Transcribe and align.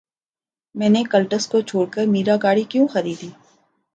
میں 0.75 0.89
نے 0.89 1.03
کلٹس 1.11 1.47
کو 1.47 1.61
چھوڑ 1.61 1.85
کر 1.89 2.05
میرا 2.07 2.35
گاڑی 2.43 2.63
کیوں 2.69 2.87
خریدی 2.87 3.29